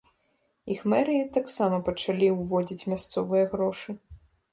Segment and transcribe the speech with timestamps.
[0.75, 3.97] Іх мэрыі таксама пачалі ўводзіць мясцовыя грошы.